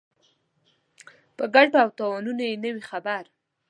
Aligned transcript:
په 1.37 1.43
ګټو 1.53 1.77
او 1.83 1.89
تاوانونو 1.97 2.41
یې 2.49 2.55
نه 2.63 2.69
وي 2.73 2.83
خبر. 2.89 3.23